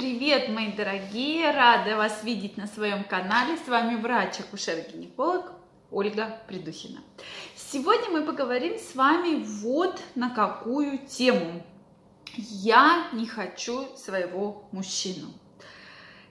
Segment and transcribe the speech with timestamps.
[0.00, 1.50] Привет, мои дорогие!
[1.50, 3.58] Рада вас видеть на своем канале.
[3.58, 5.52] С вами врач-акушер-гинеколог
[5.90, 7.00] Ольга Придухина.
[7.54, 11.62] Сегодня мы поговорим с вами вот на какую тему.
[12.34, 15.34] Я не хочу своего мужчину.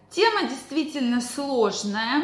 [0.10, 2.24] Тема действительно сложная.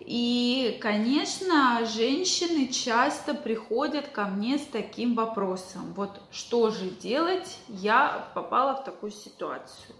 [0.00, 5.92] И, конечно, женщины часто приходят ко мне с таким вопросом.
[5.92, 7.58] Вот что же делать?
[7.68, 9.94] Я попала в такую ситуацию.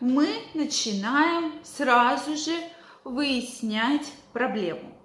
[0.00, 2.54] Мы начинаем сразу же
[3.02, 4.96] выяснять проблему.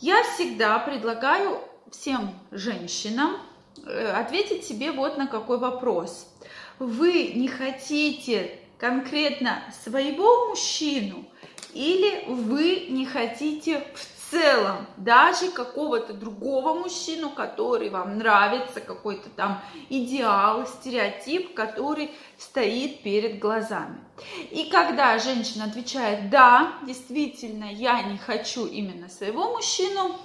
[0.00, 1.58] Я всегда предлагаю
[1.90, 3.36] всем женщинам
[3.84, 6.28] э, ответить себе вот на какой вопрос.
[6.78, 11.24] Вы не хотите конкретно своего мужчину
[11.72, 19.60] или вы не хотите в целом даже какого-то другого мужчину, который вам нравится, какой-то там
[19.88, 23.98] идеал, стереотип, который стоит перед глазами.
[24.50, 30.16] И когда женщина отвечает «да, действительно, я не хочу именно своего мужчину»,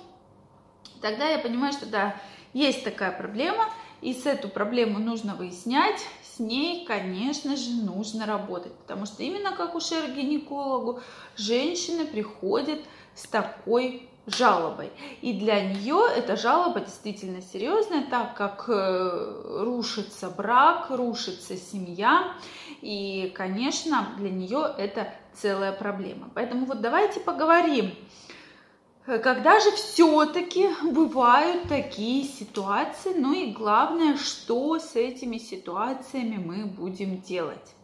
[1.01, 2.15] тогда я понимаю, что да,
[2.53, 3.69] есть такая проблема,
[4.01, 5.99] и с эту проблему нужно выяснять,
[6.35, 11.01] с ней, конечно же, нужно работать, потому что именно как акушер-гинекологу
[11.37, 12.79] женщины приходят
[13.15, 14.91] с такой жалобой.
[15.21, 22.33] И для нее эта жалоба действительно серьезная, так как э, рушится брак, рушится семья,
[22.81, 26.29] и, конечно, для нее это целая проблема.
[26.33, 27.93] Поэтому вот давайте поговорим,
[29.05, 37.21] когда же все-таки бывают такие ситуации, ну и главное, что с этими ситуациями мы будем
[37.21, 37.75] делать.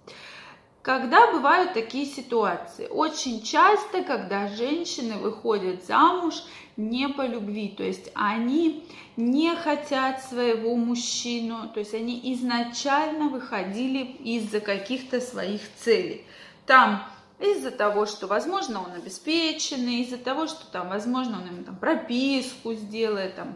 [0.82, 2.88] Когда бывают такие ситуации?
[2.88, 6.44] Очень часто, когда женщины выходят замуж
[6.76, 14.00] не по любви, то есть они не хотят своего мужчину, то есть они изначально выходили
[14.00, 16.26] из-за каких-то своих целей.
[16.66, 17.04] Там
[17.40, 22.74] из-за того, что, возможно, он обеспеченный, из-за того, что там, возможно, он ему там прописку
[22.74, 23.56] сделает, там,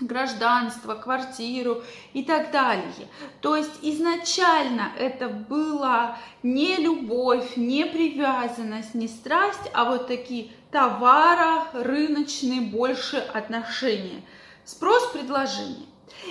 [0.00, 1.82] гражданство, квартиру
[2.12, 3.08] и так далее.
[3.40, 11.64] То есть изначально это была не любовь, не привязанность, не страсть, а вот такие товара,
[11.72, 14.22] рыночные больше отношения.
[14.64, 15.86] Спрос-предложение.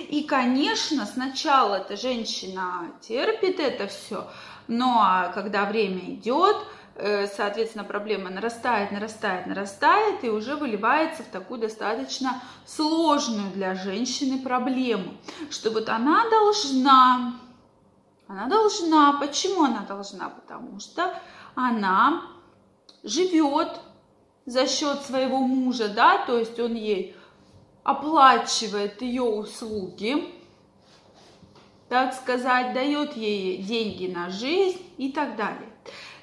[0.08, 4.28] И, конечно, сначала эта женщина терпит это все,
[4.66, 6.56] но когда время идет,
[6.98, 15.14] соответственно, проблема нарастает, нарастает, нарастает и уже выливается в такую достаточно сложную для женщины проблему,
[15.50, 17.34] что вот она должна,
[18.26, 20.28] она должна, почему она должна?
[20.28, 21.14] Потому что
[21.54, 22.22] она
[23.04, 23.80] живет
[24.44, 27.14] за счет своего мужа, да, то есть он ей
[27.84, 30.34] оплачивает ее услуги,
[31.88, 35.67] так сказать, дает ей деньги на жизнь и так далее.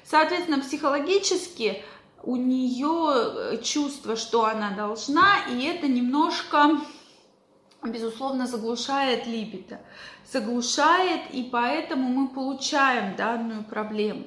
[0.08, 1.82] Соответственно, психологически
[2.22, 6.80] у нее э, чувство, что она должна, и это немножко,
[7.82, 9.80] безусловно, заглушает либидо.
[10.30, 14.26] Заглушает, и поэтому мы получаем данную проблему.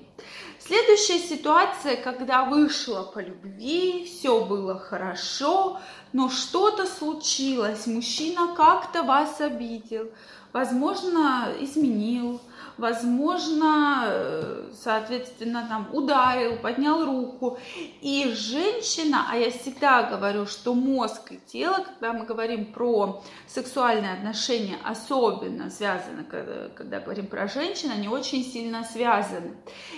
[0.59, 5.79] Следующая ситуация, когда вышла по любви, все было хорошо,
[6.13, 10.09] но что-то случилось, мужчина как-то вас обидел,
[10.53, 12.41] возможно, изменил,
[12.77, 17.59] возможно, э, соответственно, там ударил, поднял руку.
[18.01, 24.13] И женщина, а я всегда говорю, что мозг и тело, когда мы говорим про сексуальные
[24.13, 29.55] отношения, особенно связаны, когда, когда говорим про женщин, они очень сильно связаны.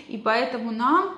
[0.07, 1.15] И поэтому нам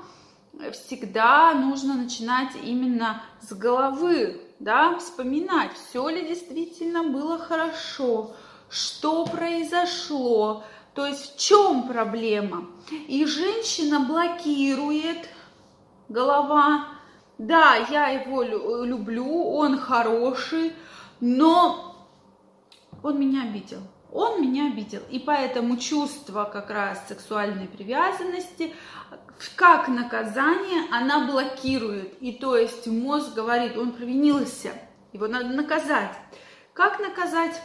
[0.71, 8.31] всегда нужно начинать именно с головы, да, вспоминать, все ли действительно было хорошо,
[8.69, 12.67] что произошло, то есть в чем проблема.
[13.07, 15.29] И женщина блокирует
[16.09, 16.87] голова,
[17.37, 20.73] да, я его люблю, он хороший,
[21.19, 21.95] но
[23.01, 23.81] он меня обидел.
[24.13, 25.01] Он меня обидел.
[25.09, 28.73] И поэтому чувство как раз сексуальной привязанности,
[29.55, 32.21] как наказание, она блокирует.
[32.21, 34.71] И то есть мозг говорит, он провинился,
[35.13, 36.15] его надо наказать.
[36.73, 37.59] Как наказать?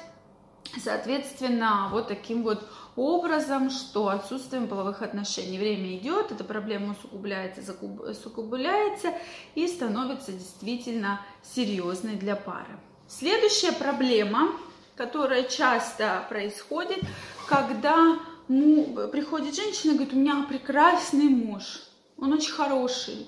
[0.83, 2.67] Соответственно, вот таким вот
[2.97, 5.59] образом, что отсутствием половых отношений.
[5.59, 9.13] Время идет, эта проблема усугубляется, усугубляется
[9.55, 12.79] и становится действительно серьезной для пары.
[13.07, 14.51] Следующая проблема,
[14.99, 16.99] которая часто происходит,
[17.47, 18.19] когда
[18.49, 21.85] ну, приходит женщина и говорит, у меня прекрасный муж,
[22.19, 23.27] он очень хороший,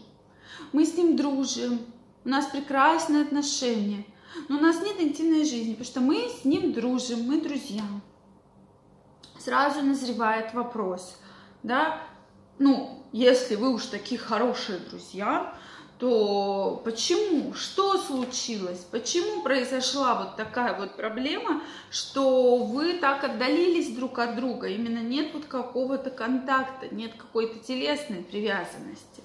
[0.72, 1.80] мы с ним дружим,
[2.26, 4.04] у нас прекрасные отношения–
[4.48, 7.84] но у нас нет интимной жизни, потому что мы с ним дружим, мы друзья.
[9.38, 11.18] Сразу назревает вопрос,
[11.62, 12.02] да,
[12.58, 15.54] ну, если вы уж такие хорошие друзья,
[16.00, 17.52] то почему?
[17.52, 18.86] Что случилось?
[18.90, 24.68] Почему произошла вот такая вот проблема, что вы так отдалились друг от друга?
[24.68, 29.22] Именно нет вот какого-то контакта, нет какой-то телесной привязанности.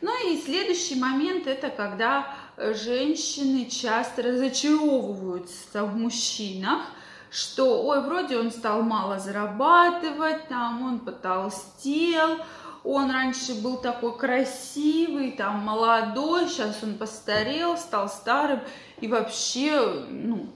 [0.00, 6.82] Ну и следующий момент это когда женщины часто разочаровываются в мужчинах,
[7.30, 12.38] что, ой, вроде он стал мало зарабатывать, там он потолстел,
[12.84, 18.60] он раньше был такой красивый, там, молодой, сейчас он постарел, стал старым,
[19.00, 20.50] и вообще, ну,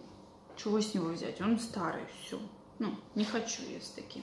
[0.56, 2.38] чего с него взять, он старый, все,
[2.78, 4.22] ну, не хочу я с таким.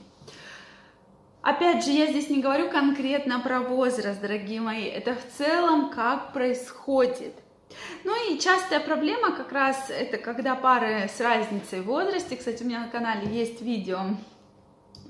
[1.41, 6.33] Опять же, я здесь не говорю конкретно про возраст, дорогие мои, это в целом как
[6.33, 7.33] происходит.
[8.03, 12.65] Ну и частая проблема как раз это когда пары с разницей в возрасте, кстати, у
[12.65, 13.99] меня на канале есть видео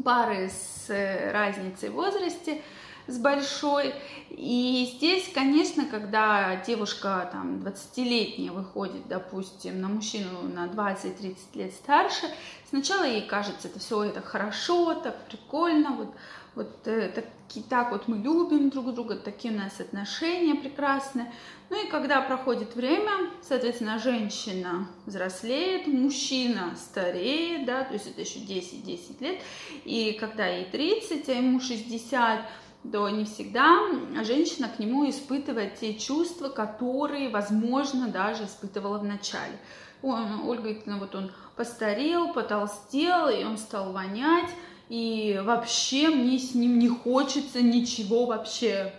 [0.04, 0.90] пары с
[1.32, 2.62] разницей в возрасте,
[3.08, 3.94] с большой.
[4.30, 12.28] И здесь, конечно, когда девушка там 20-летняя выходит, допустим, на мужчину на 20-30 лет старше,
[12.70, 16.14] сначала ей кажется, это все это хорошо, так прикольно, вот,
[16.60, 17.26] вот э, так,
[17.70, 21.32] так вот мы любим друг друга, такие у нас отношения прекрасные.
[21.70, 28.40] Ну и когда проходит время, соответственно, женщина взрослеет, мужчина стареет, да, то есть это еще
[28.40, 29.40] 10-10 лет,
[29.86, 32.42] и когда ей 30, а ему 60,
[32.92, 33.78] то не всегда
[34.24, 39.58] женщина к нему испытывает те чувства, которые, возможно, даже испытывала в начале.
[40.02, 44.50] Он, Ольга Викторовна, вот он постарел, потолстел, и он стал вонять,
[44.90, 48.92] и вообще мне с ним не хочется ничего вообще,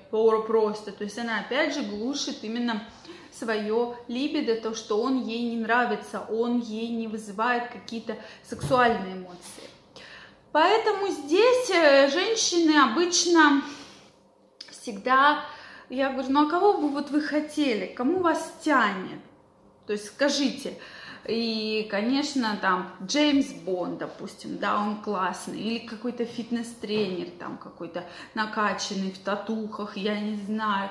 [0.42, 0.92] просто.
[0.92, 2.84] То есть она опять же глушит именно
[3.32, 8.16] свое либидо, то, что он ей не нравится, он ей не вызывает какие-то
[8.48, 9.68] сексуальные эмоции.
[10.52, 13.62] Поэтому здесь э, женщины обычно
[14.70, 15.44] всегда,
[15.88, 19.20] я говорю, ну а кого бы вот вы хотели, кому вас тянет?
[19.86, 20.74] То есть скажите,
[21.26, 29.10] и, конечно, там Джеймс Бонд, допустим, да, он классный, или какой-то фитнес-тренер, там какой-то накачанный
[29.10, 30.90] в татухах, я не знаю.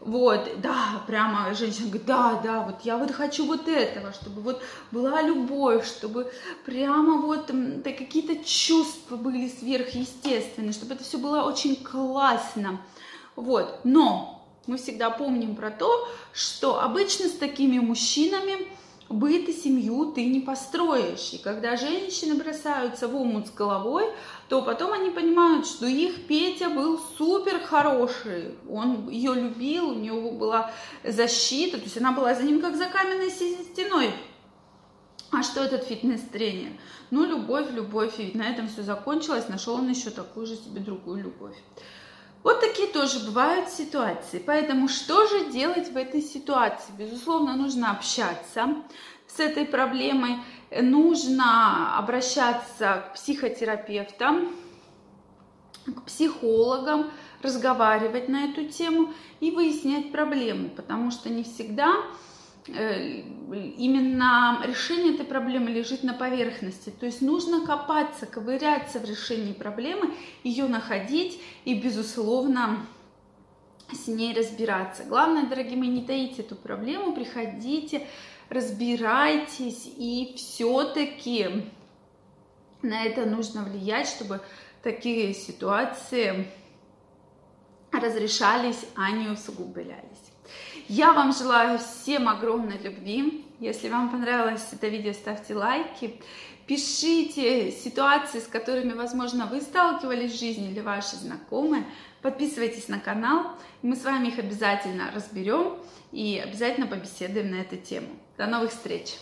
[0.00, 4.62] Вот, да, прямо женщина говорит, да, да, вот я вот хочу вот этого, чтобы вот
[4.92, 6.32] была любовь, чтобы
[6.64, 7.50] прямо вот
[7.82, 12.80] да, какие-то чувства были сверхъестественные, чтобы это все было очень классно.
[13.34, 18.68] Вот, но мы всегда помним про то, что обычно с такими мужчинами
[19.08, 21.32] быт и семью ты не построишь.
[21.32, 24.04] И когда женщины бросаются в омут с головой,
[24.48, 28.54] то потом они понимают, что их Петя был супер хороший.
[28.68, 30.70] Он ее любил, у него была
[31.04, 34.12] защита, то есть она была за ним как за каменной стеной.
[35.30, 36.72] А что этот фитнес-тренер?
[37.10, 38.18] Ну, любовь, любовь.
[38.18, 39.48] И на этом все закончилось.
[39.48, 41.56] Нашел он еще такую же себе другую любовь.
[42.42, 44.42] Вот такие тоже бывают ситуации.
[44.44, 46.92] Поэтому что же делать в этой ситуации?
[46.96, 48.76] Безусловно, нужно общаться
[49.26, 50.38] с этой проблемой,
[50.70, 54.48] нужно обращаться к психотерапевтам,
[55.86, 57.10] к психологам,
[57.42, 61.94] разговаривать на эту тему и выяснять проблему, потому что не всегда
[62.68, 66.90] именно решение этой проблемы лежит на поверхности.
[66.90, 72.86] То есть нужно копаться, ковыряться в решении проблемы, ее находить и, безусловно,
[73.92, 75.04] с ней разбираться.
[75.04, 78.06] Главное, дорогие мои, не таите эту проблему, приходите,
[78.50, 81.64] разбирайтесь, и все-таки
[82.82, 84.40] на это нужно влиять, чтобы
[84.82, 86.46] такие ситуации
[87.92, 90.27] разрешались, а не усугублялись.
[90.88, 93.44] Я вам желаю всем огромной любви.
[93.60, 96.18] Если вам понравилось это видео, ставьте лайки.
[96.66, 101.84] Пишите ситуации, с которыми, возможно, вы сталкивались в жизни или ваши знакомые.
[102.22, 103.52] Подписывайтесь на канал.
[103.82, 105.76] Мы с вами их обязательно разберем
[106.10, 108.08] и обязательно побеседуем на эту тему.
[108.38, 109.14] До новых встреч!